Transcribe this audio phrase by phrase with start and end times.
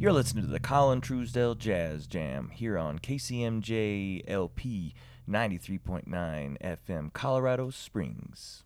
[0.00, 4.94] You're listening to the Colin Truesdell Jazz Jam here on KCMJ LP
[5.28, 8.62] 93.9 FM, Colorado Springs.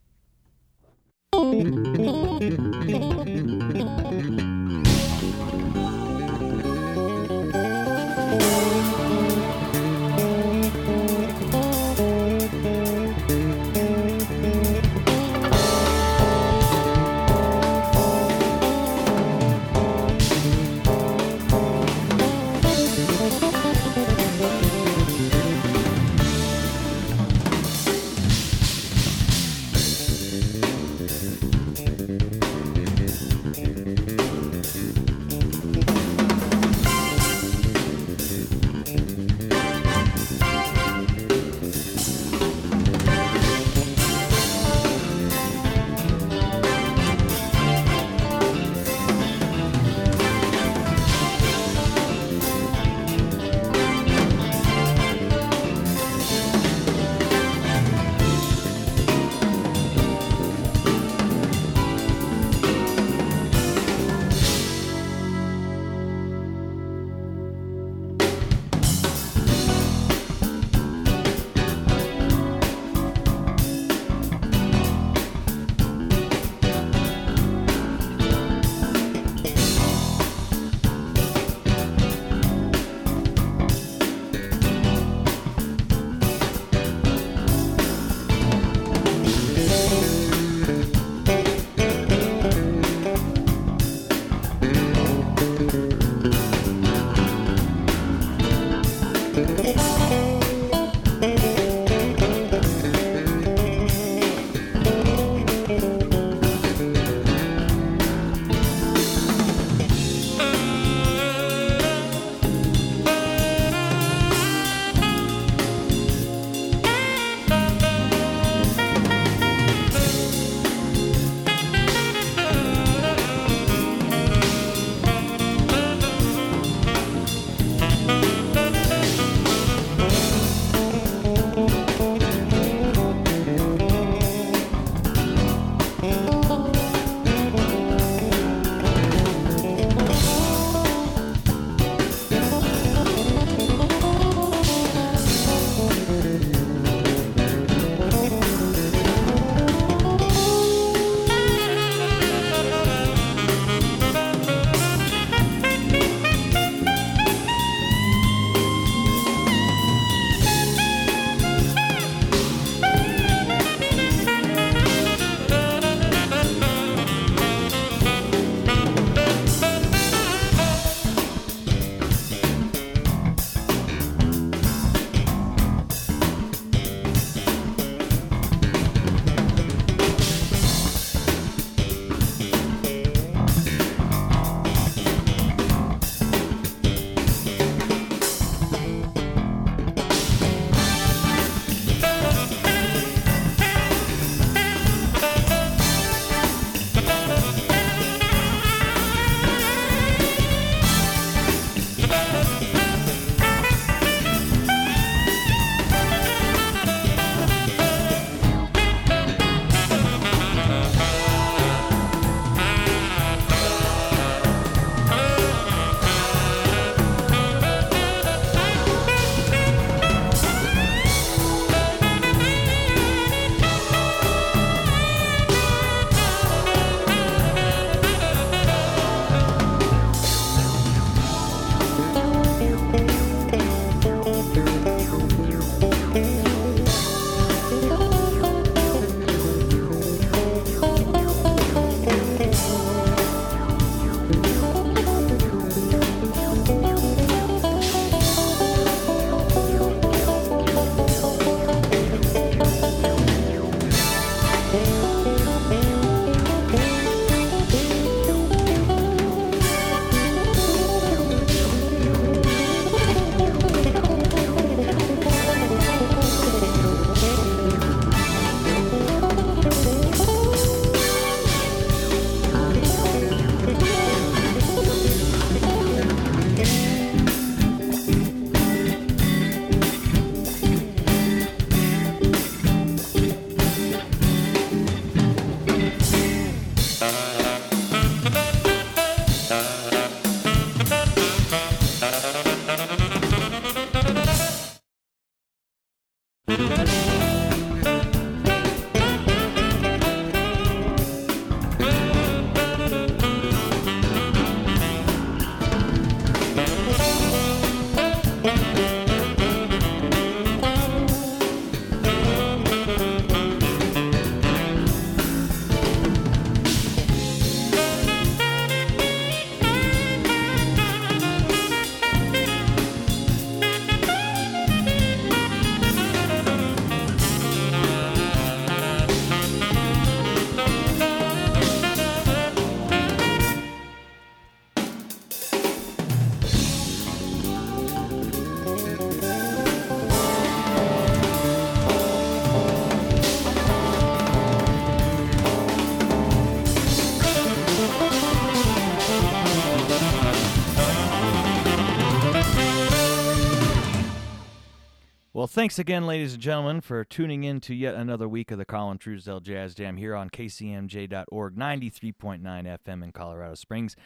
[355.65, 358.99] Thanks again, ladies and gentlemen, for tuning in to yet another week of the Colin
[358.99, 363.97] Truesdale Jazz Jam here on KCMJ.org, 93.9 FM in Colorado Springs.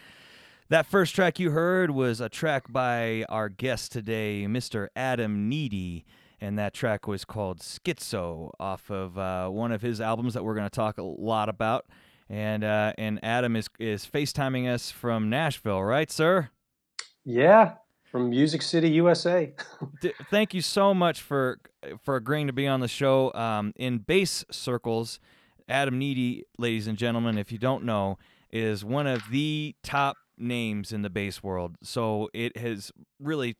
[0.68, 4.86] That first track you heard was a track by our guest today, Mr.
[4.94, 6.04] Adam Nitti,
[6.40, 10.54] and that track was called Schizo off of uh, one of his albums that we're
[10.54, 11.86] going to talk a lot about.
[12.28, 16.50] And uh, and Adam is is FaceTiming us from Nashville, right, sir?
[17.24, 17.74] Yeah,
[18.10, 19.52] from Music City, USA.
[20.30, 21.58] Thank you so much for
[22.02, 23.32] for agreeing to be on the show.
[23.34, 25.20] Um, in bass circles,
[25.68, 28.18] Adam Nitti, ladies and gentlemen, if you don't know,
[28.50, 31.76] is one of the top names in the bass world.
[31.82, 33.56] So it has really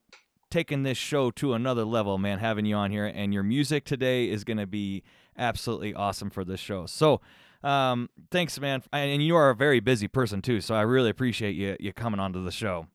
[0.49, 2.39] taken this show to another level, man.
[2.39, 5.03] Having you on here, and your music today is going to be
[5.37, 6.85] absolutely awesome for this show.
[6.85, 7.21] So.
[7.61, 11.57] Um, thanks, man, and you are a very busy person too, so I really appreciate
[11.57, 12.87] you you coming onto the show.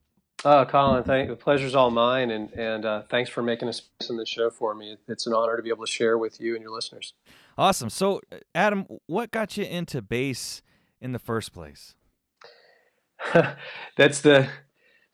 [0.47, 4.11] Oh, Colin, thank, the pleasure's all mine, and and uh, thanks for making a space
[4.11, 4.97] in the show for me.
[5.09, 7.15] It's an honor to be able to share with you and your listeners.
[7.57, 7.89] Awesome.
[7.89, 8.21] So,
[8.55, 10.61] Adam, what got you into bass
[11.01, 11.95] in the first place?
[13.97, 14.49] That's the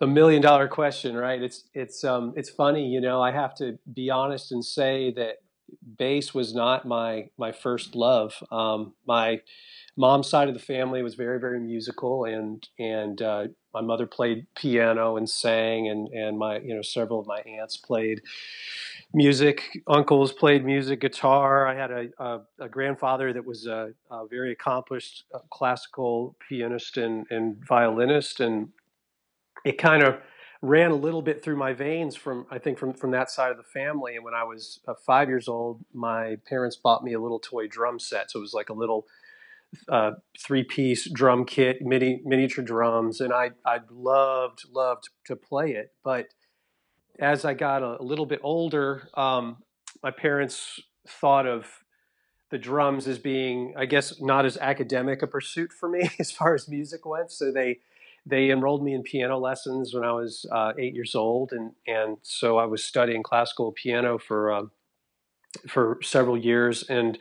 [0.01, 1.41] the million dollar question, right?
[1.41, 3.23] It's it's um it's funny, you know.
[3.23, 5.37] I have to be honest and say that
[5.97, 8.43] bass was not my my first love.
[8.51, 9.43] Um, my
[9.97, 14.47] mom's side of the family was very very musical, and and uh, my mother played
[14.55, 18.23] piano and sang, and and my you know several of my aunts played
[19.13, 19.83] music.
[19.87, 21.67] Uncles played music, guitar.
[21.67, 26.97] I had a a, a grandfather that was a, a very accomplished uh, classical pianist
[26.97, 28.69] and and violinist, and
[29.65, 30.19] it kind of
[30.63, 33.57] ran a little bit through my veins from I think from from that side of
[33.57, 34.17] the family.
[34.17, 37.67] And when I was uh, five years old, my parents bought me a little toy
[37.67, 38.31] drum set.
[38.31, 39.07] So it was like a little
[39.89, 45.73] uh, three piece drum kit, mini, miniature drums, and I I loved loved to play
[45.73, 45.93] it.
[46.03, 46.29] But
[47.19, 49.59] as I got a, a little bit older, um,
[50.03, 51.67] my parents thought of
[52.51, 56.55] the drums as being, I guess, not as academic a pursuit for me as far
[56.55, 57.31] as music went.
[57.31, 57.79] So they
[58.27, 62.19] they enrolled me in piano lessons when I was uh, eight years old, and and
[62.23, 64.63] so I was studying classical piano for uh,
[65.69, 67.19] for several years and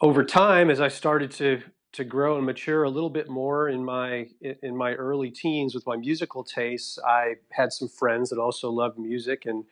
[0.00, 1.62] over time, as I started to
[1.92, 5.86] to grow and mature a little bit more in my in my early teens with
[5.86, 9.64] my musical tastes, I had some friends that also loved music, and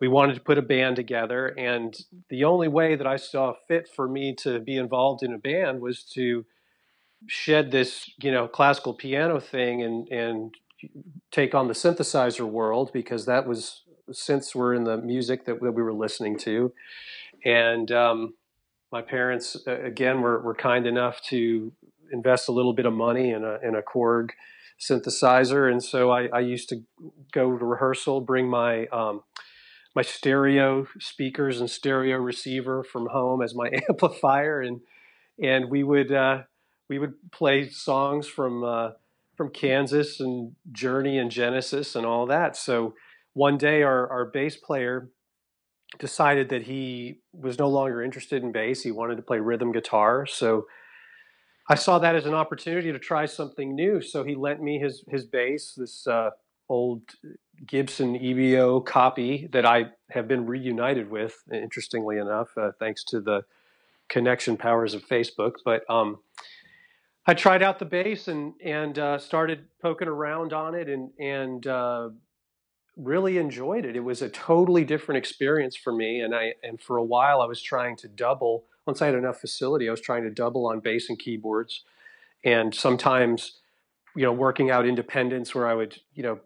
[0.00, 1.48] we wanted to put a band together.
[1.48, 1.96] And
[2.28, 5.80] the only way that I saw fit for me to be involved in a band
[5.80, 6.44] was to
[7.28, 10.54] shed this, you know, classical piano thing and and
[11.30, 15.72] take on the synthesizer world because that was since we're in the music that, that
[15.72, 16.72] we were listening to,
[17.44, 18.34] and um,
[18.92, 21.72] my parents again were, were kind enough to
[22.12, 24.30] invest a little bit of money in a in a Korg
[24.78, 26.82] synthesizer, and so I, I used to
[27.32, 29.22] go to rehearsal, bring my um,
[29.96, 34.80] my stereo speakers and stereo receiver from home as my amplifier, and
[35.42, 36.42] and we would uh,
[36.88, 38.90] we would play songs from uh,
[39.36, 42.56] from Kansas and Journey and Genesis and all that.
[42.56, 42.94] So
[43.32, 45.08] one day, our our bass player
[45.98, 48.82] decided that he was no longer interested in bass.
[48.82, 50.26] He wanted to play rhythm guitar.
[50.26, 50.66] So
[51.68, 54.00] I saw that as an opportunity to try something new.
[54.00, 56.30] So he lent me his his bass, this uh,
[56.68, 57.02] old
[57.66, 61.34] Gibson EBO copy that I have been reunited with.
[61.52, 63.44] Interestingly enough, uh, thanks to the
[64.08, 65.52] connection powers of Facebook.
[65.64, 66.18] But um,
[67.26, 71.66] I tried out the bass and and uh, started poking around on it and and
[71.66, 72.10] uh,
[72.96, 73.96] really enjoyed it.
[73.96, 77.46] It was a totally different experience for me, and I and for a while I
[77.46, 78.64] was trying to double.
[78.86, 81.84] Once I had enough facility, I was trying to double on bass and keyboards,
[82.44, 83.58] and sometimes,
[84.16, 86.40] you know, working out independence where I would, you know,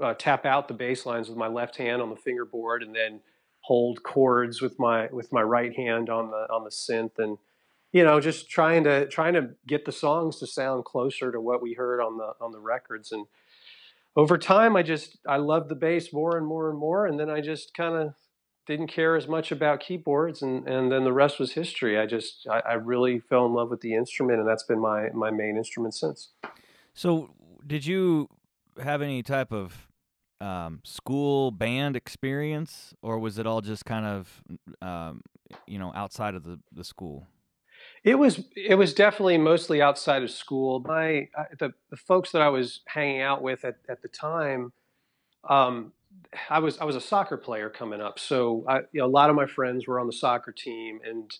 [0.00, 3.20] uh, tap out the bass lines with my left hand on the fingerboard, and then
[3.60, 7.38] hold chords with my with my right hand on the on the synth, and
[7.92, 11.62] you know, just trying to trying to get the songs to sound closer to what
[11.62, 13.26] we heard on the on the records, and
[14.16, 17.30] over time, I just I loved the bass more and more and more, and then
[17.30, 18.14] I just kind of
[18.66, 21.98] didn't care as much about keyboards, and and then the rest was history.
[21.98, 25.08] I just I, I, really fell in love with the instrument, and that's been my
[25.12, 26.30] my main instrument since.
[26.94, 27.30] So,
[27.66, 28.28] did you
[28.82, 29.88] have any type of
[30.40, 34.42] um, school band experience, or was it all just kind of
[34.80, 35.22] um,
[35.66, 37.26] you know outside of the the school?
[38.04, 40.80] It was it was definitely mostly outside of school.
[40.80, 44.72] My the, the folks that I was hanging out with at, at the time,
[45.48, 45.92] um,
[46.50, 49.30] I was I was a soccer player coming up, so I, you know, a lot
[49.30, 51.34] of my friends were on the soccer team, and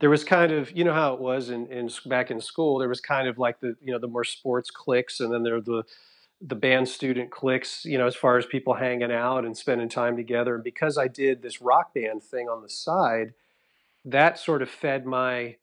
[0.00, 2.78] there was kind of you know how it was in, in back in school.
[2.78, 5.54] There was kind of like the you know the more sports cliques, and then there
[5.54, 5.84] were the
[6.42, 10.16] the band student cliques, you know, as far as people hanging out and spending time
[10.16, 10.56] together.
[10.56, 13.32] And because I did this rock band thing on the side,
[14.04, 15.56] that sort of fed my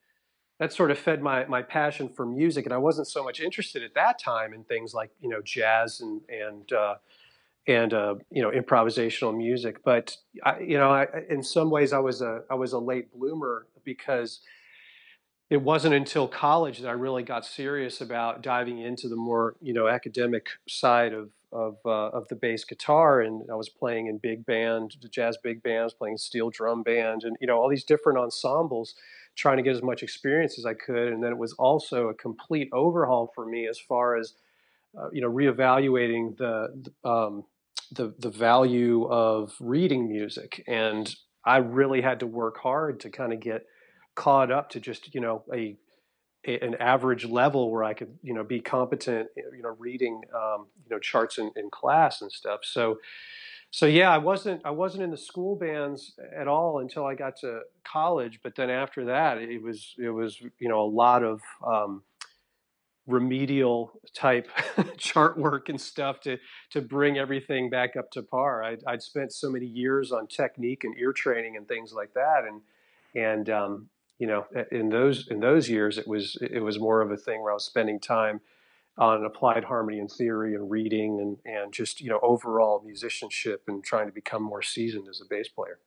[0.61, 2.65] that sort of fed my my passion for music.
[2.65, 6.01] And I wasn't so much interested at that time in things like you know jazz
[6.01, 6.95] and and uh,
[7.67, 9.83] and uh, you know improvisational music.
[9.83, 10.15] But
[10.45, 13.65] I, you know, I, in some ways, I was a I was a late bloomer
[13.83, 14.41] because
[15.49, 19.73] it wasn't until college that I really got serious about diving into the more you
[19.73, 24.19] know academic side of of uh, of the bass guitar, and I was playing in
[24.19, 28.19] big band, jazz big bands, playing steel drum band, and you know all these different
[28.19, 28.93] ensembles,
[29.35, 31.13] trying to get as much experience as I could.
[31.13, 34.33] And then it was also a complete overhaul for me as far as
[34.97, 37.45] uh, you know reevaluating the um,
[37.91, 43.33] the the value of reading music, and I really had to work hard to kind
[43.33, 43.65] of get
[44.15, 45.77] caught up to just you know a,
[46.45, 50.67] a, an average level where I could you know be competent you know reading um,
[50.83, 52.61] you know charts in, in class and stuff.
[52.63, 52.97] So
[53.71, 57.37] so yeah, I wasn't I wasn't in the school bands at all until I got
[57.37, 58.41] to college.
[58.43, 62.03] But then after that, it was it was you know a lot of um,
[63.07, 64.49] remedial type
[64.97, 66.37] chart work and stuff to
[66.71, 68.61] to bring everything back up to par.
[68.61, 72.43] I'd, I'd, spent so many years on technique and ear training and things like that,
[72.45, 72.61] and
[73.15, 77.09] and um, you know, in those in those years, it was it was more of
[77.09, 78.41] a thing where I was spending time
[79.01, 83.83] on applied harmony and theory and reading and and just you know overall musicianship and
[83.83, 85.79] trying to become more seasoned as a bass player.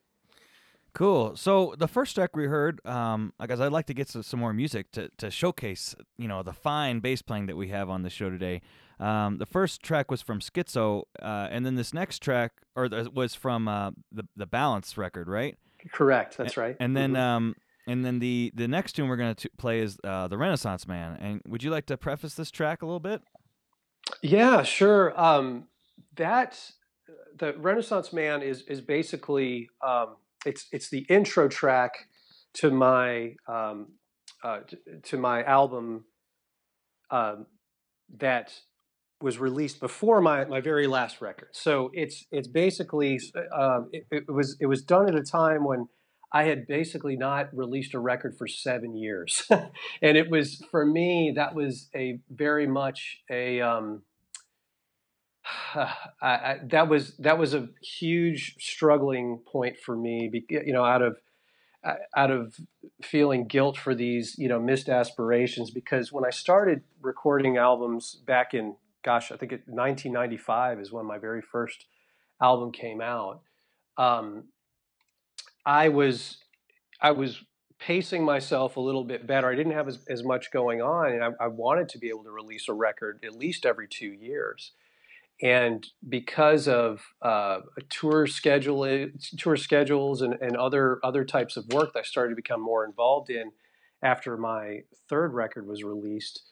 [0.94, 1.34] Cool.
[1.34, 4.52] So the first track we heard, um, guess I'd like to get some, some more
[4.52, 8.10] music to, to showcase, you know, the fine bass playing that we have on the
[8.10, 8.62] show today.
[9.00, 13.34] Um, the first track was from Schizo, uh, and then this next track, or was
[13.34, 15.56] from uh, the the Balance record, right?
[15.92, 16.36] Correct.
[16.36, 16.76] That's right.
[16.78, 17.20] And then mm-hmm.
[17.20, 17.56] um,
[17.86, 21.16] and then the the next tune we're going to play is uh, the Renaissance Man.
[21.20, 23.22] And would you like to preface this track a little bit?
[24.22, 25.18] Yeah, sure.
[25.20, 25.68] Um,
[26.16, 26.60] that
[27.38, 31.92] the Renaissance Man is is basically um, it's it's the intro track
[32.54, 33.88] to my um,
[34.42, 34.60] uh,
[35.04, 36.04] to, my album
[37.10, 37.46] um,
[38.18, 38.52] that
[39.20, 41.48] was released before my, my very last record.
[41.52, 43.18] So it's it's basically
[43.56, 45.88] uh, it, it was it was done at a time when
[46.34, 49.46] I had basically not released a record for seven years,
[50.02, 54.02] and it was for me that was a very much a um,
[55.74, 55.86] I,
[56.20, 60.44] I, that was that was a huge struggling point for me.
[60.48, 61.18] You know, out of
[62.16, 62.56] out of
[63.02, 68.54] feeling guilt for these you know missed aspirations because when I started recording albums back
[68.54, 68.74] in
[69.04, 71.86] gosh I think it, 1995 is when my very first
[72.42, 73.42] album came out.
[73.96, 74.44] Um,
[75.66, 76.38] I was
[77.00, 77.42] I was
[77.78, 79.50] pacing myself a little bit better.
[79.50, 82.24] I didn't have as, as much going on, and I, I, wanted to be able
[82.24, 84.72] to release a record at least every two years.
[85.42, 91.92] And because of uh, tour schedule, tour schedules, and, and other other types of work
[91.94, 93.52] that I started to become more involved in
[94.02, 96.42] after my third record was released,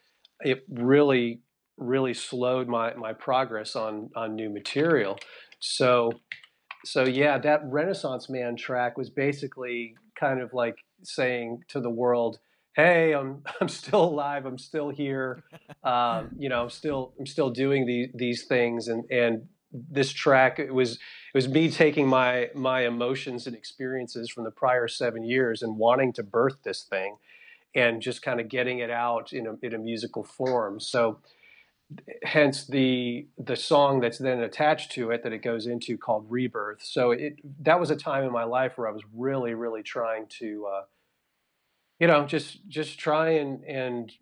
[0.41, 1.41] it really
[1.79, 5.19] really slowed my my progress on on new material.
[5.61, 6.13] So
[6.85, 12.39] so yeah, that Renaissance Man track was basically kind of like saying to the world,
[12.75, 14.47] "Hey, I'm I'm still alive.
[14.47, 15.43] I'm still here.
[15.85, 20.59] Um, you know, I'm still I'm still doing these these things." And and this track
[20.61, 20.99] it was it
[21.35, 26.13] was me taking my my emotions and experiences from the prior seven years and wanting
[26.13, 27.17] to birth this thing,
[27.75, 30.79] and just kind of getting it out in a in a musical form.
[30.79, 31.19] So
[32.23, 36.83] hence the the song that's then attached to it that it goes into called rebirth.
[36.83, 40.27] So it that was a time in my life where i was really really trying
[40.41, 40.83] to uh,
[41.99, 44.13] you know just just try and and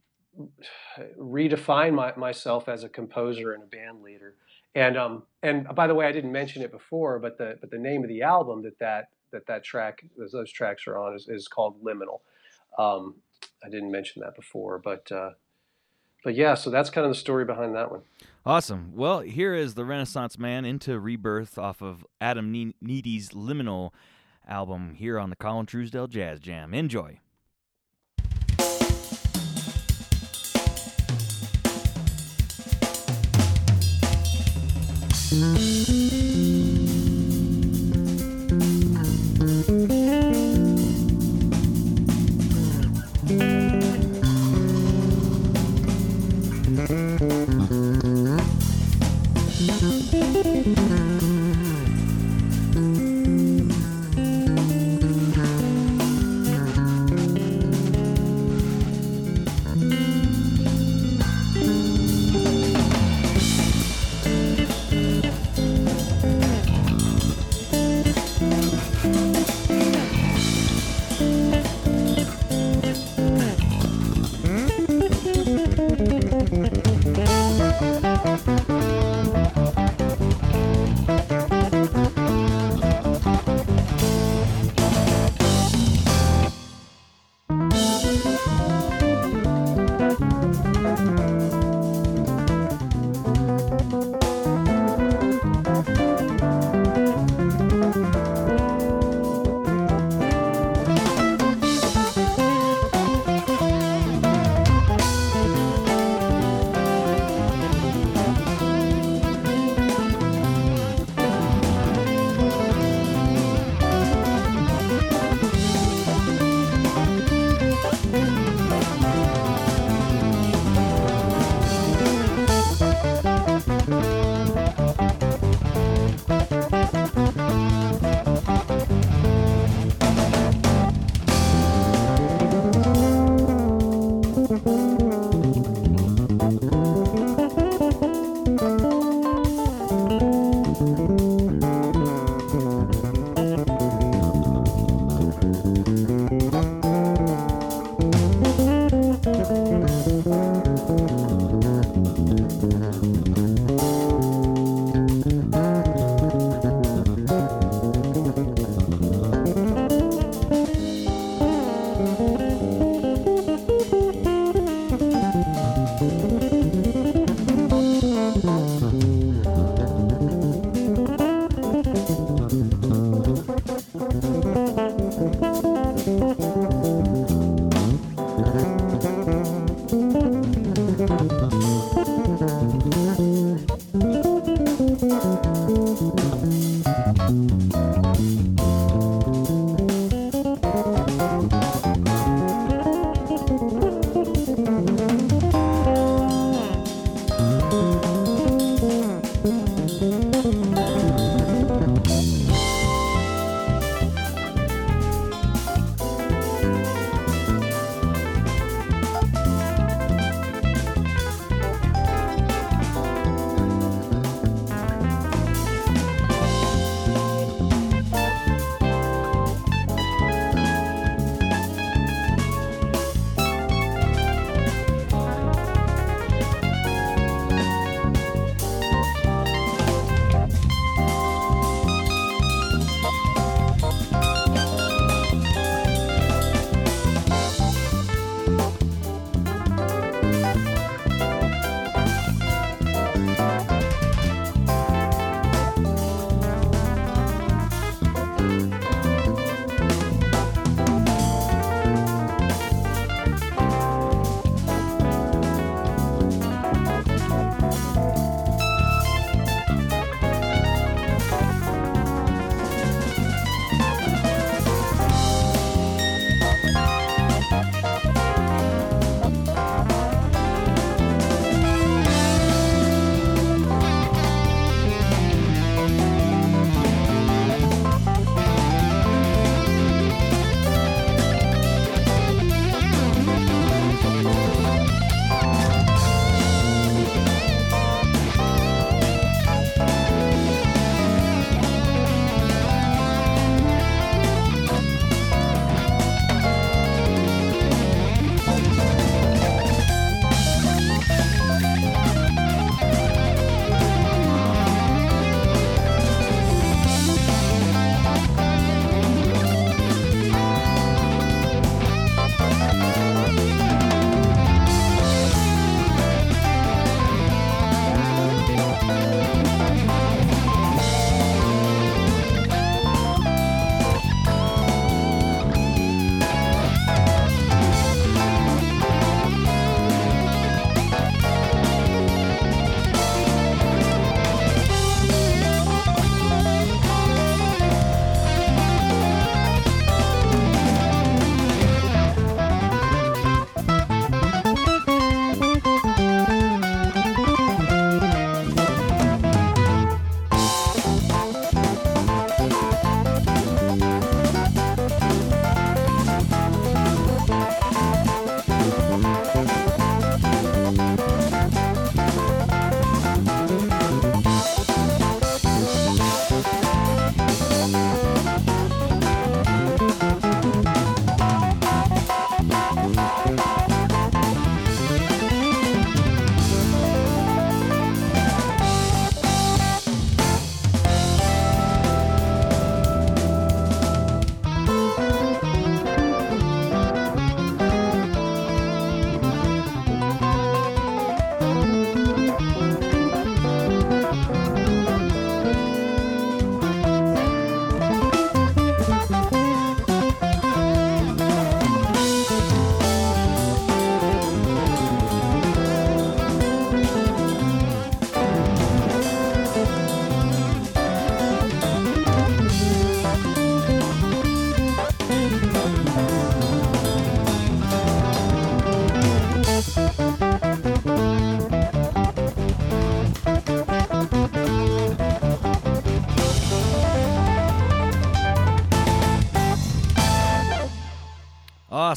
[1.18, 4.36] redefine my, myself as a composer and a band leader.
[4.74, 7.78] And um and by the way i didn't mention it before but the but the
[7.78, 11.48] name of the album that that that that track those, tracks are on is, is
[11.48, 12.20] called liminal.
[12.78, 13.16] Um
[13.64, 15.30] i didn't mention that before but uh
[16.24, 18.02] but yeah, so that's kind of the story behind that one.
[18.44, 18.92] Awesome.
[18.94, 23.90] Well, here is the Renaissance Man into rebirth off of Adam Nitti's Liminal
[24.48, 26.72] album here on the Colin Truesdale Jazz Jam.
[26.72, 27.20] Enjoy.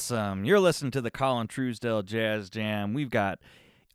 [0.03, 0.43] Awesome.
[0.43, 2.93] You're listening to the Colin Truesdell Jazz Jam.
[2.93, 3.39] We've got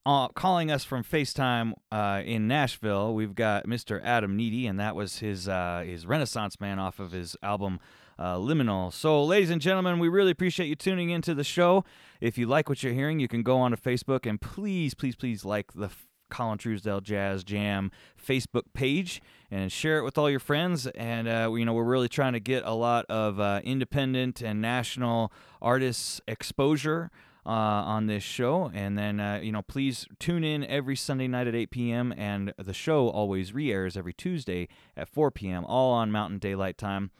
[0.06, 3.12] uh, calling us from FaceTime uh, in Nashville.
[3.12, 4.00] We've got Mr.
[4.02, 7.78] Adam Nitti, and that was his uh, his Renaissance Man off of his album
[8.18, 8.90] uh, Liminal.
[8.90, 11.84] So, ladies and gentlemen, we really appreciate you tuning into the show.
[12.22, 15.14] If you like what you're hearing, you can go on to Facebook and please, please,
[15.14, 15.90] please like the
[16.30, 20.87] Colin Truesdell Jazz Jam Facebook page and share it with all your friends.
[20.88, 24.61] And uh, you know, we're really trying to get a lot of uh, independent and
[24.61, 27.11] national artists exposure.
[27.46, 31.46] Uh, on this show, and then uh, you know, please tune in every Sunday night
[31.46, 32.12] at 8 p.m.
[32.14, 35.64] and the show always re-airs every Tuesday at 4 p.m.
[35.64, 37.11] all on Mountain Daylight Time.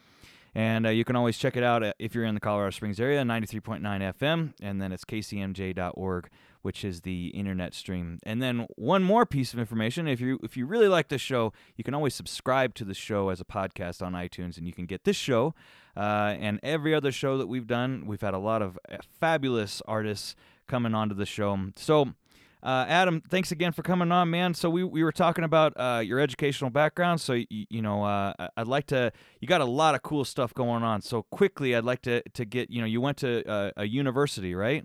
[0.55, 3.23] And uh, you can always check it out if you're in the Colorado Springs area,
[3.23, 6.29] 93.9 FM, and then it's kcmj.org
[6.63, 8.19] which is the internet stream.
[8.25, 11.53] And then one more piece of information: if you if you really like this show,
[11.77, 14.87] you can always subscribe to the show as a podcast on iTunes, and you can
[14.87, 15.55] get this show
[15.97, 18.05] uh, and every other show that we've done.
[18.07, 21.59] We've had a lot of uh, fabulous artists coming onto the show.
[21.77, 22.15] So.
[22.61, 24.53] Uh, Adam, thanks again for coming on, man.
[24.53, 27.21] So we, we were talking about uh, your educational background.
[27.21, 29.13] So you, you know, uh, I'd like to.
[29.41, 31.01] You got a lot of cool stuff going on.
[31.01, 32.69] So quickly, I'd like to to get.
[32.69, 34.85] You know, you went to uh, a university, right?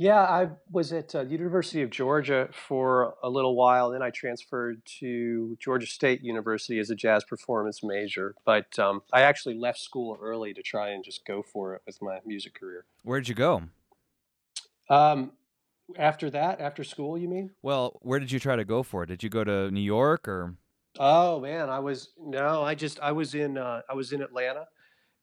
[0.00, 3.90] Yeah, I was at uh, the University of Georgia for a little while.
[3.90, 8.34] Then I transferred to Georgia State University as a jazz performance major.
[8.46, 12.00] But um, I actually left school early to try and just go for it with
[12.00, 12.86] my music career.
[13.02, 13.64] Where'd you go?
[14.88, 15.32] Um,
[15.98, 17.50] after that, after school, you mean?
[17.60, 19.08] Well, where did you try to go for it?
[19.08, 20.54] Did you go to New York or?
[20.98, 24.66] Oh man, I was no, I just I was in uh, I was in Atlanta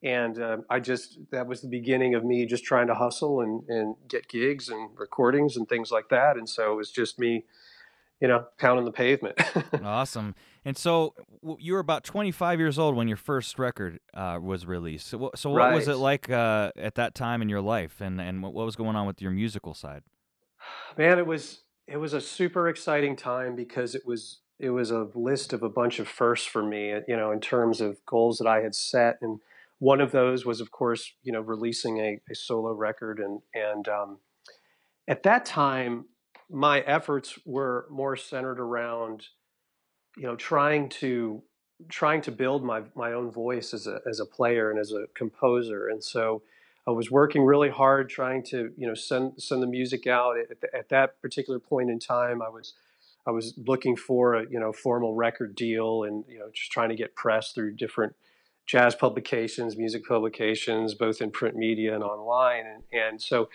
[0.03, 3.63] and uh, I just that was the beginning of me just trying to hustle and
[3.67, 6.37] and get gigs and recordings and things like that.
[6.37, 7.45] And so it was just me,
[8.21, 9.39] you know, pounding the pavement.
[9.83, 10.35] awesome.
[10.63, 11.15] And so
[11.59, 15.07] you were about 25 years old when your first record uh, was released.
[15.07, 15.73] So, so what right.
[15.73, 18.95] was it like uh, at that time in your life, and and what was going
[18.95, 20.03] on with your musical side?
[20.97, 25.07] Man, it was it was a super exciting time because it was it was a
[25.15, 26.93] list of a bunch of firsts for me.
[27.07, 29.39] You know, in terms of goals that I had set and
[29.79, 33.87] one of those was, of course, you know, releasing a, a solo record, and and
[33.87, 34.19] um,
[35.07, 36.05] at that time,
[36.49, 39.27] my efforts were more centered around,
[40.15, 41.43] you know, trying to
[41.89, 45.05] trying to build my my own voice as a as a player and as a
[45.13, 46.41] composer, and so
[46.87, 50.37] I was working really hard trying to you know send send the music out.
[50.39, 52.73] At, the, at that particular point in time, I was
[53.27, 56.89] I was looking for a you know formal record deal and you know just trying
[56.89, 58.15] to get press through different
[58.67, 62.65] jazz publications, music publications, both in print media and online.
[62.67, 63.49] And, and so,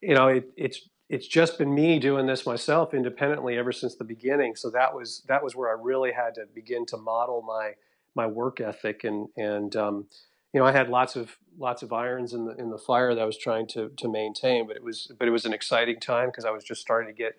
[0.00, 4.04] you know, it, it's it's just been me doing this myself independently ever since the
[4.04, 4.56] beginning.
[4.56, 7.72] So that was that was where I really had to begin to model my
[8.14, 10.06] my work ethic and and um,
[10.52, 13.22] you know I had lots of lots of irons in the in the fire that
[13.22, 14.66] I was trying to to maintain.
[14.66, 17.16] But it was but it was an exciting time because I was just starting to
[17.16, 17.38] get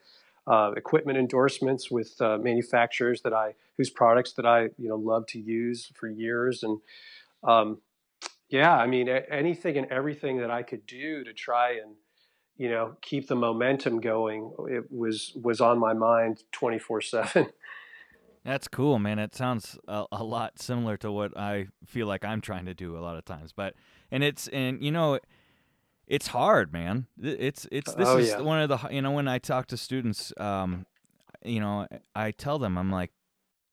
[0.49, 5.27] uh, equipment endorsements with uh, manufacturers that I whose products that I you know love
[5.27, 6.63] to use for years.
[6.63, 6.79] And
[7.43, 7.81] um,
[8.49, 11.95] yeah I mean anything and everything that I could do to try and
[12.57, 17.47] you know keep the momentum going it was was on my mind 24 7
[18.43, 19.19] that's cool man.
[19.19, 22.97] It sounds a, a, lot similar to what i feel like i'm trying to do
[22.97, 23.53] a lot of times.
[23.53, 23.75] But
[24.11, 25.19] and it's and you know
[26.09, 27.05] it's hard, man.
[27.21, 28.41] It's it's this oh, is yeah.
[28.41, 30.87] one of the you know when I talk to students, um,
[31.45, 33.11] you know, I tell them I'm like,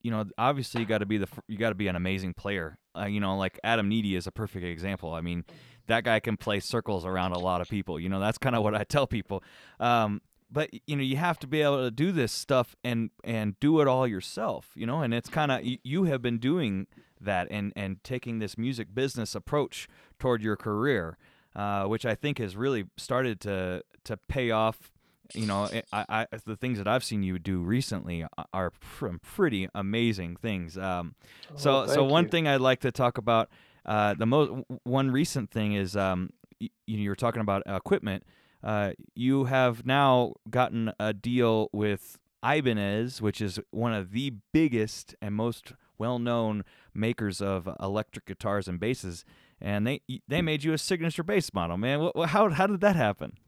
[0.02, 2.78] you know, obviously you got to be the you got to be an amazing player.
[2.96, 5.14] Uh, you know, like Adam Nitti is a perfect example.
[5.14, 5.44] I mean,
[5.86, 7.98] that guy can play circles around a lot of people.
[7.98, 9.42] You know, that's kind of what I tell people.
[9.80, 10.20] Um,
[10.52, 13.80] but you know, you have to be able to do this stuff and and do
[13.80, 14.72] it all yourself.
[14.74, 16.86] You know, and it's kind of you, you have been doing
[17.18, 21.16] that and and taking this music business approach toward your career
[21.56, 24.92] uh, which I think has really started to to pay off.
[25.34, 29.68] You know, I, I, the things that I've seen you do recently are pr- pretty
[29.74, 30.78] amazing things.
[30.78, 31.16] Um,
[31.50, 32.30] oh, so, so one you.
[32.30, 33.50] thing I'd like to talk about,
[33.84, 34.52] uh, the most
[34.84, 38.22] one recent thing is, um, you, you were talking about equipment.
[38.62, 45.16] Uh, you have now gotten a deal with Ibanez, which is one of the biggest
[45.20, 49.24] and most well-known makers of electric guitars and basses
[49.60, 52.10] and they they made you a signature bass model, man.
[52.26, 53.38] How how did that happen?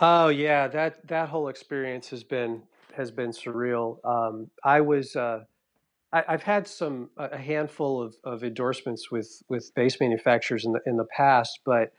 [0.00, 2.62] Oh yeah, that that whole experience has been
[2.94, 3.98] has been surreal.
[4.04, 5.44] Um, I was uh,
[6.12, 10.80] I, have had some a handful of, of endorsements with with bass manufacturers in the
[10.86, 11.92] in the past, but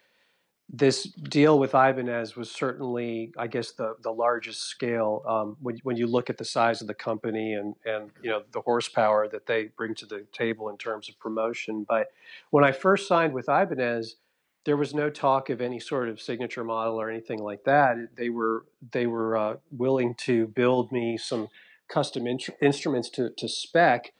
[0.69, 5.95] this deal with Ibanez was certainly, I guess, the the largest scale um, when when
[5.95, 9.45] you look at the size of the company and and you know the horsepower that
[9.45, 11.85] they bring to the table in terms of promotion.
[11.87, 12.07] But
[12.49, 14.17] when I first signed with Ibanez,
[14.65, 17.95] there was no talk of any sort of signature model or anything like that.
[18.17, 21.47] They were they were uh, willing to build me some
[21.87, 24.11] custom in- instruments to to spec,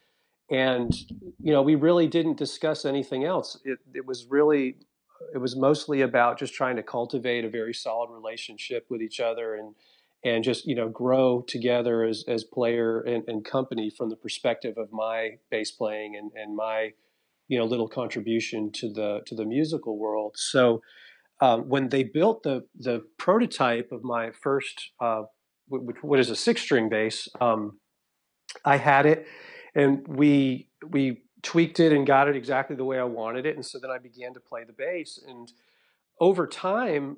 [0.49, 0.93] and
[1.41, 3.60] you know we really didn't discuss anything else.
[3.65, 4.77] It it was really
[5.34, 9.56] it was mostly about just trying to cultivate a very solid relationship with each other
[9.56, 9.75] and
[10.23, 14.77] and just you know grow together as as player and, and company from the perspective
[14.77, 16.91] of my bass playing and and my
[17.47, 20.36] you know little contribution to the to the musical world.
[20.38, 20.82] So
[21.39, 25.23] um, when they built the the prototype of my first uh,
[25.67, 27.80] what is a six string bass um,
[28.63, 29.27] I had it
[29.75, 33.56] and we we tweaked it and got it exactly the way I wanted it.
[33.56, 35.19] And so then I began to play the bass.
[35.26, 35.52] And
[36.19, 37.17] over time,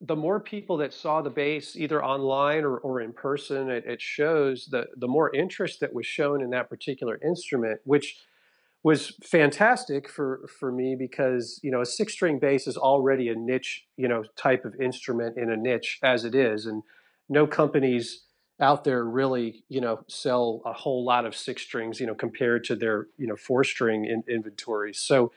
[0.00, 4.66] the more people that saw the bass either online or, or in person at shows,
[4.70, 8.16] the, the more interest that was shown in that particular instrument, which
[8.82, 13.34] was fantastic for, for me because, you know, a six string bass is already a
[13.34, 16.64] niche, you know, type of instrument in a niche as it is.
[16.64, 16.82] And
[17.28, 18.22] no companies
[18.60, 22.64] out there really, you know, sell a whole lot of six strings, you know, compared
[22.64, 24.98] to their, you know, four string in, inventories.
[24.98, 25.32] So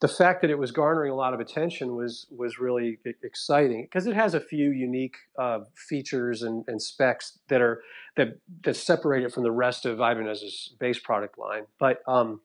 [0.00, 4.06] the fact that it was garnering a lot of attention was was really exciting because
[4.06, 7.82] it has a few unique uh, features and, and, specs that are
[8.16, 11.64] that that separate it from the rest of Ibanez's bass product line.
[11.80, 12.40] But um,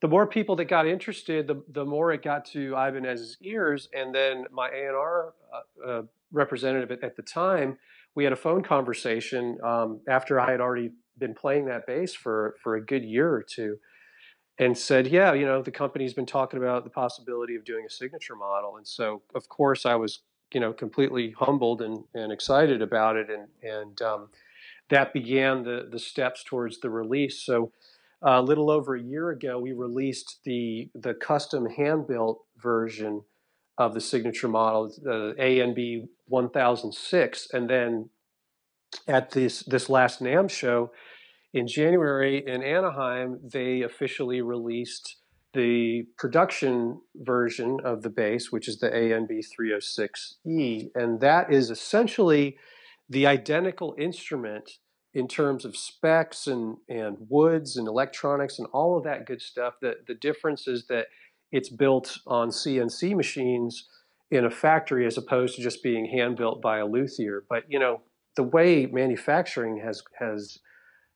[0.00, 4.12] the more people that got interested, the the more it got to Ibanez's ears, and
[4.12, 6.02] then my A and R uh, uh,
[6.32, 7.78] representative at, at the time
[8.14, 12.56] we had a phone conversation um, after I had already been playing that bass for
[12.62, 13.78] for a good year or two,
[14.58, 17.90] and said, "Yeah, you know, the company's been talking about the possibility of doing a
[17.90, 20.20] signature model." And so, of course, I was
[20.52, 24.28] you know completely humbled and, and excited about it, and and um,
[24.90, 27.42] that began the the steps towards the release.
[27.42, 27.72] So.
[28.26, 33.20] Uh, a little over a year ago, we released the the custom hand built version
[33.76, 37.48] of the signature model, the ANB 1006.
[37.52, 38.10] And then
[39.08, 40.90] at this, this last NAMM show
[41.52, 45.16] in January in Anaheim, they officially released
[45.52, 50.90] the production version of the bass, which is the ANB 306E.
[50.96, 52.58] And that is essentially
[53.08, 54.78] the identical instrument
[55.14, 59.74] in terms of specs and, and woods and electronics and all of that good stuff.
[59.80, 61.06] The, the difference is that
[61.52, 63.88] it's built on CNC machines
[64.30, 67.44] in a factory as opposed to just being hand built by a luthier.
[67.48, 68.02] But you know,
[68.36, 70.58] the way manufacturing has has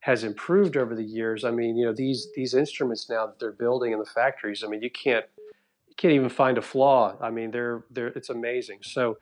[0.00, 1.44] has improved over the years.
[1.44, 4.62] I mean, you know, these these instruments now that they're building in the factories.
[4.64, 5.26] I mean, you can't
[5.88, 7.16] you can't even find a flaw.
[7.20, 8.80] I mean, they're they're it's amazing.
[8.82, 9.18] So.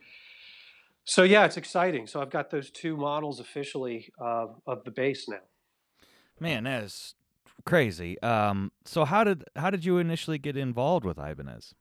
[1.09, 2.09] So yeah, it's exciting.
[2.09, 5.39] So I've got those two models officially uh, of the bass now.
[6.41, 7.15] Man, that is
[7.65, 8.21] crazy.
[8.23, 11.75] Um, so how did how did you initially get involved with Ibanez?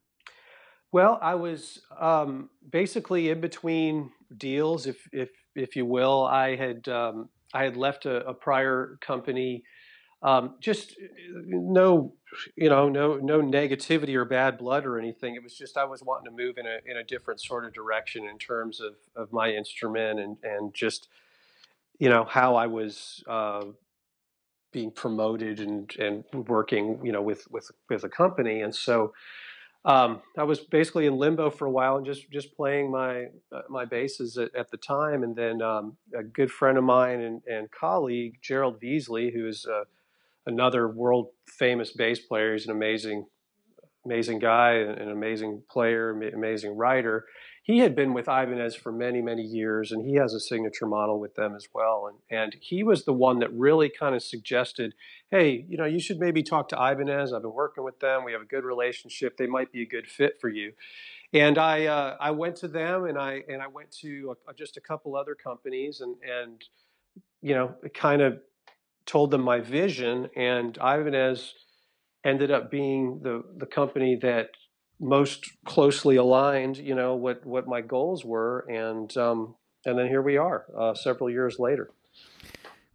[0.96, 6.24] Well, I was um, basically in between deals, if if if you will.
[6.24, 9.66] I had um, I had left a, a prior company.
[10.24, 10.96] Um, just
[11.34, 12.14] no,
[12.56, 15.36] you know, no no negativity or bad blood or anything.
[15.36, 17.74] It was just I was wanting to move in a in a different sort of
[17.74, 21.10] direction in terms of of my instrument and and just
[22.00, 23.66] you know how I was uh,
[24.72, 29.12] being promoted and and working you know with with with a company and so
[29.86, 33.62] um, I was basically in limbo for a while and just just playing my uh,
[33.70, 35.22] my basses at, at, the time.
[35.22, 39.66] And then um, a good friend of mine and, and colleague Gerald Veasley who is
[39.66, 39.84] uh,
[40.46, 43.26] another world famous bass player he's an amazing
[44.06, 47.26] amazing guy an amazing player amazing writer
[47.66, 51.20] he had been with Ibanez for many, many years, and he has a signature model
[51.20, 52.08] with them as well.
[52.08, 54.94] And and he was the one that really kind of suggested,
[55.32, 57.34] hey, you know, you should maybe talk to Ibanez.
[57.34, 58.24] I've been working with them.
[58.24, 59.38] We have a good relationship.
[59.38, 60.74] They might be a good fit for you.
[61.34, 64.78] And I uh, I went to them, and I and I went to a, just
[64.78, 66.64] a couple other companies, and and
[67.42, 68.42] you know, kind of
[69.08, 71.56] told them my vision, and Ibanez
[72.24, 74.50] ended up being the the company that
[75.00, 79.56] most closely aligned, you know, what what my goals were, and um,
[79.86, 81.90] and then here we are, uh, several years later.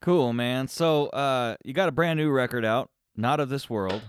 [0.00, 0.66] Cool, man.
[0.68, 4.02] So uh, you got a brand new record out, not of this world,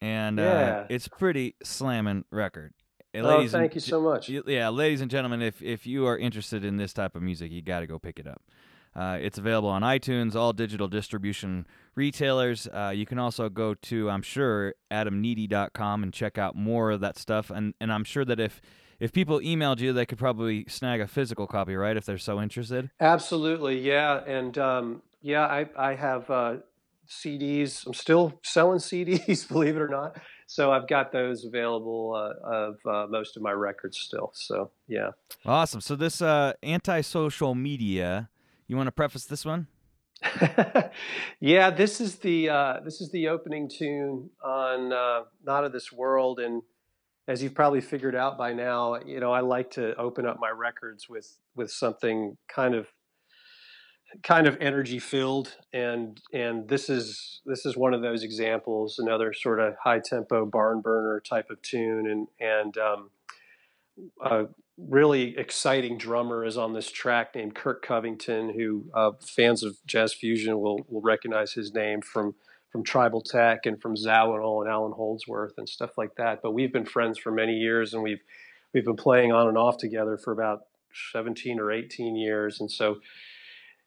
[0.00, 0.86] and uh, yeah.
[0.88, 2.74] it's pretty slamming record.
[3.14, 4.28] oh, thank you so much.
[4.28, 7.60] Yeah, ladies and gentlemen, if if you are interested in this type of music, you
[7.60, 8.42] got to go pick it up.
[8.94, 12.66] Uh, it's available on iTunes, all digital distribution retailers.
[12.66, 17.18] Uh, you can also go to, I'm sure, adamnitti.com and check out more of that
[17.18, 17.50] stuff.
[17.50, 18.60] And and I'm sure that if
[19.00, 21.96] if people emailed you, they could probably snag a physical copy, right?
[21.96, 22.90] If they're so interested.
[23.00, 24.22] Absolutely, yeah.
[24.24, 26.56] And um, yeah, I I have uh,
[27.08, 27.86] CDs.
[27.86, 30.18] I'm still selling CDs, believe it or not.
[30.46, 34.32] So I've got those available uh, of uh, most of my records still.
[34.34, 35.10] So yeah.
[35.46, 35.80] Awesome.
[35.80, 38.28] So this uh, anti-social media
[38.72, 39.66] you want to preface this one?
[41.40, 45.92] yeah, this is the uh, this is the opening tune on uh, "Not of This
[45.92, 46.62] World," and
[47.28, 50.50] as you've probably figured out by now, you know I like to open up my
[50.50, 52.88] records with with something kind of
[54.22, 58.98] kind of energy filled, and and this is this is one of those examples.
[58.98, 63.10] Another sort of high tempo barn burner type of tune, and and um,
[64.24, 64.44] uh,
[64.78, 70.14] really exciting drummer is on this track named Kirk Covington, who uh, fans of jazz
[70.14, 72.34] fusion will will recognize his name from
[72.70, 76.40] from Tribal Tech and from Zawinul and Allan Holdsworth and stuff like that.
[76.42, 78.22] But we've been friends for many years, and we've
[78.72, 80.62] we've been playing on and off together for about
[81.12, 83.00] 17 or 18 years, and so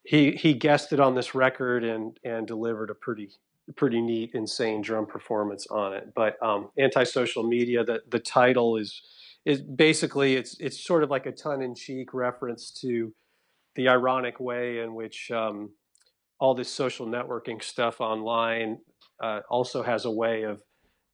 [0.04, 3.30] he he guested on this record and and delivered a pretty
[3.76, 6.14] pretty neat, insane drum performance on it.
[6.14, 9.02] But um, antisocial media, the the title is
[9.46, 13.14] is basically it's it's sort of like a tongue in cheek reference to
[13.76, 15.70] the ironic way in which um,
[16.40, 18.80] all this social networking stuff online
[19.22, 20.62] uh, also has a way of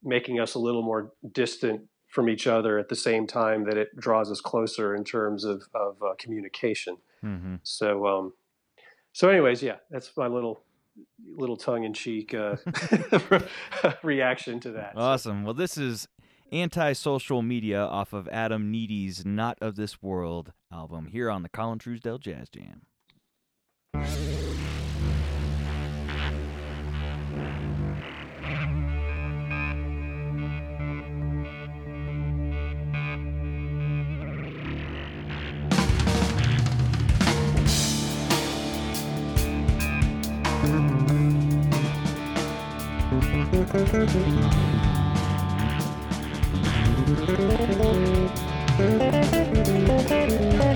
[0.04, 3.96] making us a little more distant from each other at the same time that it
[3.98, 6.98] draws us closer in terms of, of uh, communication.
[7.24, 7.56] Mm-hmm.
[7.64, 8.34] So, um,
[9.14, 10.64] so anyways, yeah, that's my little
[11.38, 12.58] little tongue in cheek uh,
[14.04, 14.94] reaction to that.
[14.96, 15.44] Awesome.
[15.44, 16.08] Well, this is
[16.52, 21.80] anti-social media off of Adam Nitti's Not of This World album here on the Colin
[21.80, 22.82] Truesdell Jazz Jam.
[50.32, 50.71] Thank you.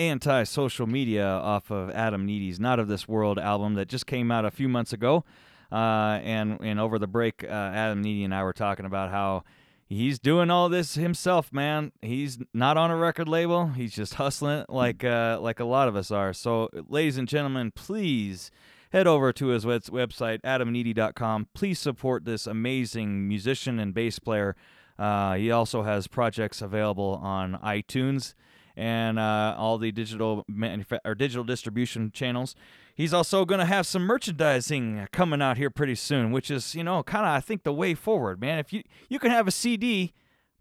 [0.00, 4.30] Anti social media off of Adam Nitti's Not of This World album that just came
[4.30, 5.24] out a few months ago.
[5.70, 9.44] Uh, and, and over the break, uh, Adam Nitti and I were talking about how
[9.90, 11.92] he's doing all this himself, man.
[12.00, 13.68] He's not on a record label.
[13.68, 16.32] He's just hustling like uh, like a lot of us are.
[16.32, 18.50] So, ladies and gentlemen, please
[18.92, 21.48] head over to his website, adamnitti.com.
[21.52, 24.56] Please support this amazing musician and bass player.
[24.98, 28.32] Uh, he also has projects available on iTunes
[28.76, 32.54] and uh, all the digital manufa- or digital distribution channels.
[32.94, 36.84] He's also going to have some merchandising coming out here pretty soon, which is you
[36.84, 38.58] know kind of I think the way forward, man.
[38.58, 40.12] If you you can have a CD,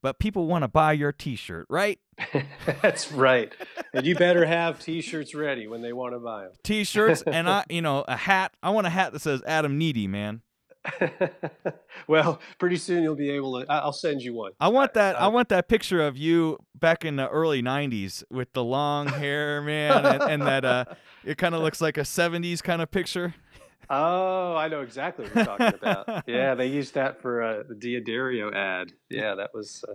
[0.02, 2.00] but people want to buy your T-shirt, right?
[2.82, 3.54] That's right,
[3.94, 6.54] and you better have T-shirts ready when they want to buy them.
[6.64, 8.54] T-shirts and I, you know, a hat.
[8.64, 10.42] I want a hat that says Adam Nitti, man.
[12.08, 13.72] well, pretty soon you'll be able to.
[13.72, 14.54] I'll send you one.
[14.60, 15.16] I want that.
[15.20, 19.08] I, I want that picture of you back in the early '90s with the long
[19.08, 20.86] hair, man, and, and that uh,
[21.24, 23.36] it kind of looks like a '70s kind of picture.
[23.90, 26.24] Oh, I know exactly what you're talking about.
[26.28, 28.94] yeah, they used that for uh, the D'Addario ad.
[29.10, 29.84] Yeah, that was.
[29.88, 29.94] Uh,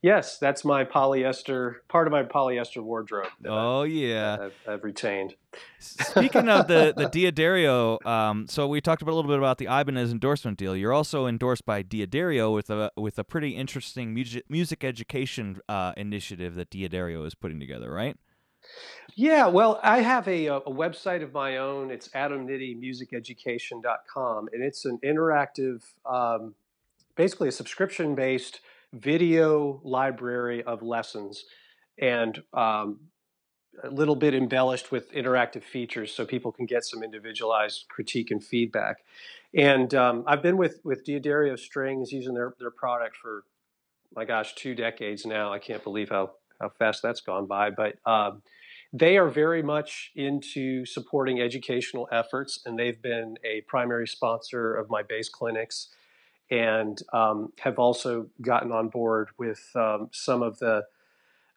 [0.00, 3.26] Yes, that's my polyester part of my polyester wardrobe.
[3.44, 5.34] Oh I've, yeah, I've, I've, retained.
[5.80, 9.66] Speaking of the the D'Addario, um, so we talked about a little bit about the
[9.66, 10.76] Ibanez endorsement deal.
[10.76, 15.94] You're also endorsed by D'Addario with a with a pretty interesting music music education uh,
[15.96, 18.16] initiative that D'Addario is putting together, right?
[19.16, 21.90] Yeah, well, I have a, a website of my own.
[21.90, 26.54] It's adamnittimusiceducation.com, and it's an interactive, um,
[27.16, 28.60] basically a subscription based
[28.92, 31.44] video library of lessons
[32.00, 33.00] and um,
[33.82, 38.42] a little bit embellished with interactive features so people can get some individualized critique and
[38.42, 38.98] feedback.
[39.54, 43.44] And um, I've been with with D'Addario Strings using their their product for
[44.14, 45.52] my gosh two decades now.
[45.52, 47.70] I can't believe how how fast that's gone by.
[47.70, 48.42] But um,
[48.92, 54.88] they are very much into supporting educational efforts, and they've been a primary sponsor of
[54.90, 55.88] my bass clinics
[56.50, 60.84] and um, have also gotten on board with um, some of the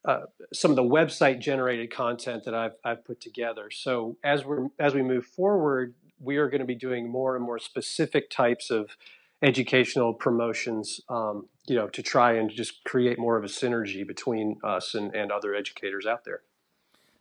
[0.04, 0.22] uh,
[0.52, 3.70] some of the website generated content that I've, I've put together.
[3.72, 7.46] So as we as we move forward, we are going to be doing more and
[7.46, 8.98] more specific types of
[9.44, 14.58] educational promotions, um, you know, to try and just create more of a synergy between
[14.64, 16.42] us and, and other educators out there.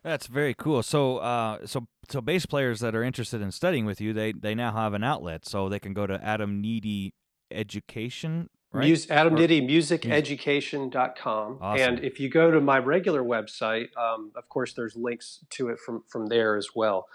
[0.02, 0.82] That's very cool.
[0.82, 4.54] So, uh, so, so bass players that are interested in studying with you, they they
[4.54, 7.12] now have an outlet, so they can go to Adam Nitti
[7.50, 8.84] education right?
[8.84, 11.58] Muse, Adam Nitti, musiceducation.com.
[11.60, 11.94] Awesome.
[11.94, 15.78] And if you go to my regular website, um, of course, there's links to it
[15.78, 17.08] from, from there as well.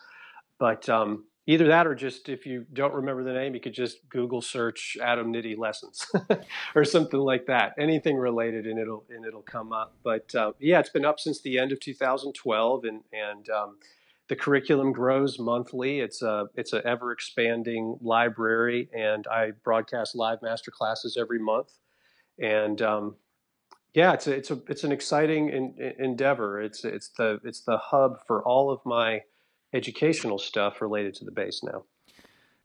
[0.59, 3.97] But um, either that or just if you don't remember the name, you could just
[4.09, 6.05] Google search Adam Nitti lessons
[6.75, 7.73] or something like that.
[7.77, 9.93] Anything related, and it'll and it'll come up.
[10.03, 13.77] But uh, yeah, it's been up since the end of 2012, and and um,
[14.27, 15.99] the curriculum grows monthly.
[15.99, 21.71] It's a it's an ever expanding library, and I broadcast live master classes every month.
[22.39, 23.15] And um,
[23.93, 26.61] yeah, it's a, it's a it's an exciting in, in endeavor.
[26.61, 29.21] It's it's the it's the hub for all of my
[29.73, 31.83] educational stuff related to the bass now.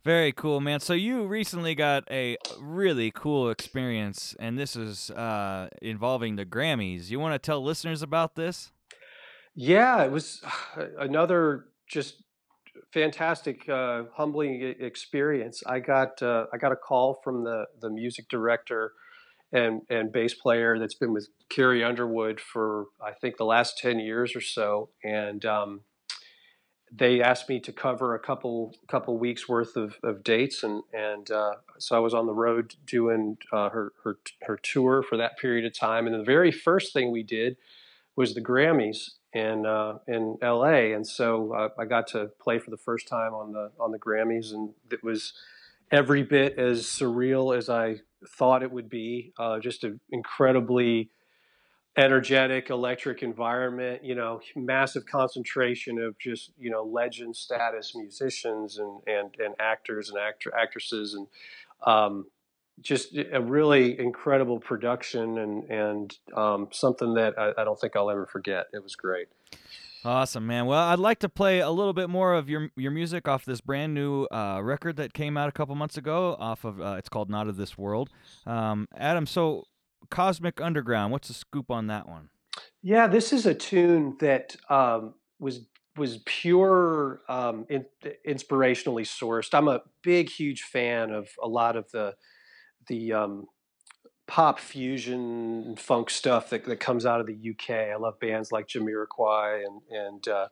[0.03, 0.81] Very cool, man.
[0.81, 7.11] So you recently got a really cool experience, and this is uh, involving the Grammys.
[7.11, 8.73] You want to tell listeners about this?
[9.55, 10.43] Yeah, it was
[10.99, 12.23] another just
[12.93, 15.63] fantastic, uh, humbling experience.
[15.67, 18.93] I got uh, I got a call from the the music director
[19.53, 23.99] and and bass player that's been with Carrie Underwood for I think the last ten
[23.99, 25.81] years or so, and um,
[26.93, 31.31] they asked me to cover a couple couple weeks worth of, of dates, and and
[31.31, 35.39] uh, so I was on the road doing uh, her her her tour for that
[35.39, 36.07] period of time.
[36.07, 37.57] And the very first thing we did
[38.17, 40.93] was the Grammys, in uh, in L.A.
[40.93, 43.99] And so uh, I got to play for the first time on the on the
[43.99, 45.33] Grammys, and it was
[45.91, 49.33] every bit as surreal as I thought it would be.
[49.39, 51.11] Uh, just an incredibly
[51.97, 54.05] energetic, electric environment.
[54.05, 60.11] You know, massive concentration of just you know legend status musicians and and and actors
[60.11, 61.27] and actor actresses and
[61.87, 62.27] um,
[62.81, 68.11] just a really incredible production and and um, something that I, I, don't think I'll
[68.11, 68.67] ever forget.
[68.73, 69.29] It was great.
[70.05, 70.65] Awesome, man.
[70.67, 73.61] Well, I'd like to play a little bit more of your your music off this
[73.61, 76.37] brand new uh, record that came out a couple months ago.
[76.39, 78.11] Off of uh, it's called "Not of This World."
[78.47, 79.65] Um, Adam, so
[80.11, 81.13] Cosmic Underground.
[81.13, 82.31] What's the scoop on that one?
[82.83, 85.67] Yeah, this is a tune that um, was
[85.97, 87.85] was pure um, in,
[88.27, 89.53] inspirationally sourced.
[89.53, 92.15] I'm a big, huge fan of a lot of the
[92.91, 93.47] the um,
[94.27, 97.71] pop fusion funk stuff that, that comes out of the UK.
[97.71, 100.49] I love bands like Jamiroquai and and uh,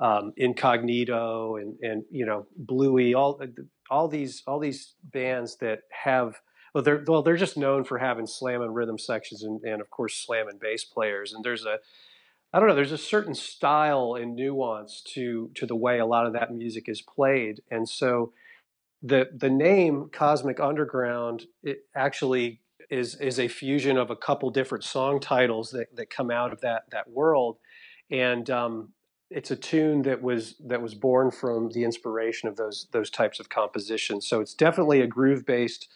[0.00, 3.14] um, Incognito and and you know Bluey.
[3.14, 3.40] All
[3.90, 6.40] all these all these bands that have
[6.74, 9.88] well they're well they're just known for having slam and rhythm sections and, and of
[9.90, 11.32] course slam and bass players.
[11.32, 11.78] And there's a
[12.52, 12.74] I don't know.
[12.74, 16.88] There's a certain style and nuance to to the way a lot of that music
[16.88, 18.32] is played, and so
[19.02, 24.84] the the name Cosmic Underground it actually is is a fusion of a couple different
[24.84, 27.58] song titles that, that come out of that that world,
[28.10, 28.92] and um,
[29.30, 33.40] it's a tune that was that was born from the inspiration of those those types
[33.40, 34.26] of compositions.
[34.26, 35.88] So it's definitely a groove based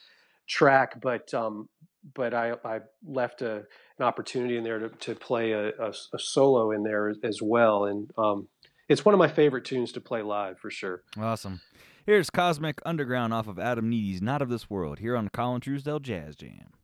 [0.46, 1.68] track, but um,
[2.14, 3.66] but I, I left a,
[3.98, 7.86] an opportunity in there to, to play a, a, a solo in there as well,
[7.86, 8.48] and um,
[8.88, 11.02] it's one of my favorite tunes to play live for sure.
[11.18, 11.60] Awesome.
[12.06, 16.00] Here's Cosmic Underground off of Adam Nitti's Not of This World here on Colin Truesdale
[16.00, 16.74] Jazz Jam.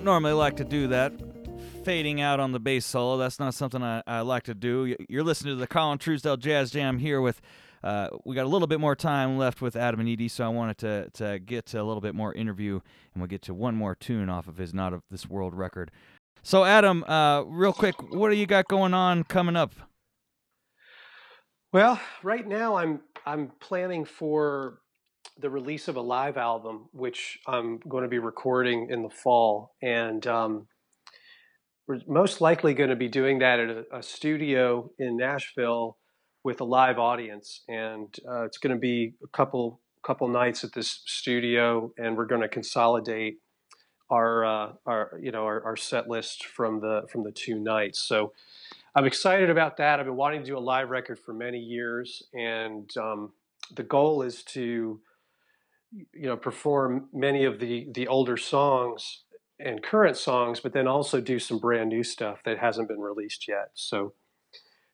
[0.00, 1.12] Don't normally like to do that,
[1.84, 3.18] fading out on the bass solo.
[3.18, 4.96] That's not something I, I like to do.
[5.10, 7.42] You're listening to the Colin Truesdale Jazz Jam here with.
[7.84, 10.78] Uh, we got a little bit more time left with Adam Nitti, so I wanted
[10.78, 12.80] to to get to a little bit more interview,
[13.12, 15.90] and we'll get to one more tune off of his "Not of This World" record.
[16.42, 19.74] So, Adam, uh, real quick, what do you got going on coming up?
[21.74, 24.78] Well, right now I'm I'm planning for
[25.40, 29.74] the release of a live album, which I'm going to be recording in the fall,
[29.82, 30.66] and um,
[31.86, 35.96] we're most likely going to be doing that at a, a, studio in Nashville
[36.44, 40.72] with a live audience, and uh, it's going to be a couple couple nights at
[40.72, 43.38] this studio, and we're going to consolidate
[44.10, 47.98] our uh, our you know our, our, set list from the from the two nights.
[48.00, 48.32] So
[48.94, 50.00] I'm excited about that.
[50.00, 53.32] I've been wanting to do a live record for many years, and um,
[53.74, 55.00] the goal is to
[55.92, 59.24] you know perform many of the the older songs
[59.58, 63.46] and current songs, but then also do some brand new stuff that hasn't been released
[63.46, 63.70] yet.
[63.74, 64.14] So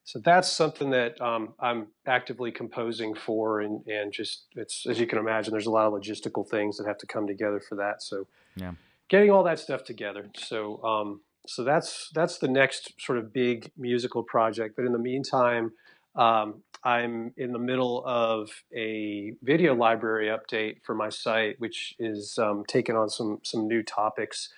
[0.06, 5.06] so that's something that um, I'm actively composing for, and and just it's as you
[5.06, 8.02] can imagine, there's a lot of logistical things that have to come together for that.
[8.02, 8.74] So yeah,
[9.08, 10.30] getting all that stuff together.
[10.36, 14.76] So um, so that's that's the next sort of big musical project.
[14.76, 15.72] But in the meantime,
[16.14, 22.38] um, I'm in the middle of a video library update for my site, which is
[22.38, 24.50] um, taking on some some new topics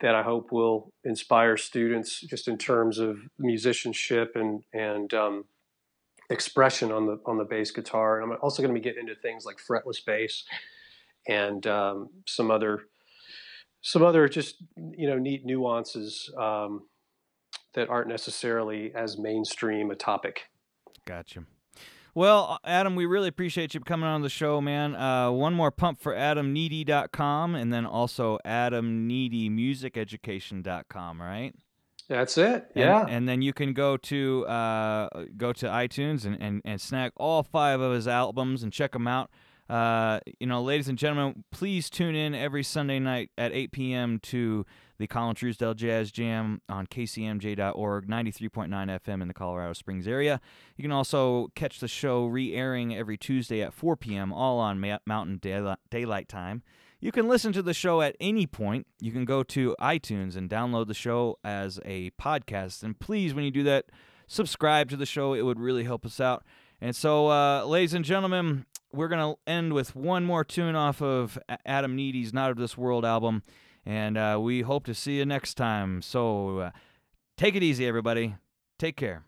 [0.00, 5.44] that I hope will inspire students just in terms of musicianship and and um,
[6.28, 8.20] expression on the on the bass guitar.
[8.20, 10.42] And I'm also going to be getting into things like fretless bass
[11.28, 12.88] and um, some other
[13.82, 16.88] some other just you know neat nuances um,
[17.74, 20.40] that aren't necessarily as mainstream a topic.
[21.06, 21.44] Gotcha.
[22.18, 24.96] Well, Adam, we really appreciate you coming on the show, man.
[24.96, 31.54] Uh, one more pump for adamnitti.com and then also adamnittimusiceducation.com, right?
[32.08, 32.72] That's it.
[32.74, 33.02] Yeah.
[33.02, 37.12] And, and, then you can go to uh, go to iTunes and, and, and snag
[37.18, 39.30] all five of his albums and check them out.
[39.68, 44.18] Uh, you know, ladies and gentlemen, please tune in every Sunday night at 8 p.m.
[44.20, 44.64] to
[44.98, 50.40] the Colin Truesdale Jazz Jam on kcmj.org, 93.9 FM in the Colorado Springs area.
[50.76, 54.80] You can also catch the show re airing every Tuesday at 4 p.m., all on
[55.06, 55.40] Mountain
[55.90, 56.62] Daylight Time.
[57.00, 58.86] You can listen to the show at any point.
[59.00, 62.82] You can go to iTunes and download the show as a podcast.
[62.82, 63.84] And please, when you do that,
[64.26, 65.34] subscribe to the show.
[65.34, 66.44] It would really help us out.
[66.80, 71.02] And so, uh, ladies and gentlemen, we're going to end with one more tune off
[71.02, 73.42] of Adam Nitti's Not of This World album.
[73.84, 76.02] And uh, we hope to see you next time.
[76.02, 76.70] So uh,
[77.36, 78.36] take it easy, everybody.
[78.78, 79.27] Take care.